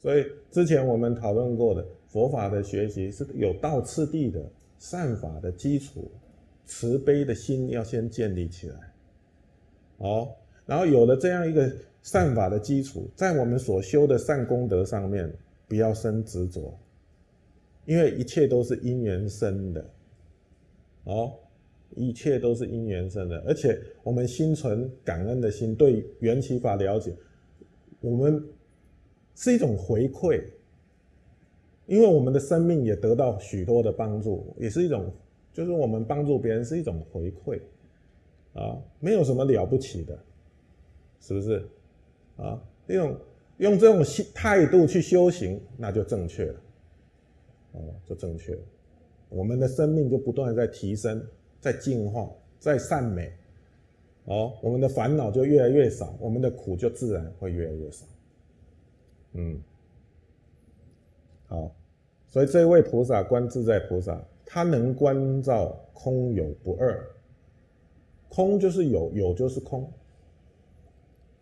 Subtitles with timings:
[0.00, 4.42] 所以之前我们讨论过的佛法的学习是有道次第的，
[4.78, 6.10] 善法的基础，
[6.64, 8.76] 慈悲的心要先建立起来。
[9.98, 10.28] 哦，
[10.64, 11.70] 然后有了这样一个
[12.02, 15.30] 善法的基础，在我们所修的善功德上面，
[15.68, 16.74] 不要生执着，
[17.84, 19.84] 因为一切都是因缘生的。
[21.04, 21.34] 哦，
[21.94, 27.14] 一切都是因缘生的，而且我们心存感恩的心，对缘起法了解，
[28.00, 28.42] 我们
[29.34, 30.42] 是一种回馈，
[31.86, 35.12] 因为我们的生命也得到许多的帮助，也是一种，
[35.52, 37.60] 就是我们帮助别人是一种回馈。
[38.52, 40.18] 啊，没有什么了不起的，
[41.20, 41.64] 是不是？
[42.36, 43.16] 啊，用
[43.58, 46.60] 用这种心态度去修行，那就正确了，
[47.74, 48.60] 哦，就正确了。
[49.28, 51.24] 我们的生命就不断的在提升，
[51.60, 53.32] 在进化，在善美，
[54.24, 58.04] 哦，我们的烦恼就越来越少，我们的苦就自然会越来越少。
[59.32, 59.60] 嗯，
[61.46, 61.74] 好，
[62.26, 67.08] 所以这位菩萨观自在菩萨，他能观照空有不二。
[68.28, 69.92] 空就是有，有就是空，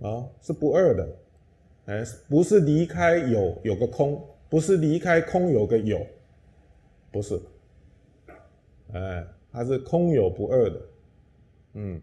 [0.00, 1.08] 啊，是不二的，
[1.86, 6.04] 哎，不是离开有有个空，不是离开空有个有，
[7.10, 7.40] 不是，
[8.92, 10.80] 哎，它是空有不二的，
[11.74, 12.02] 嗯。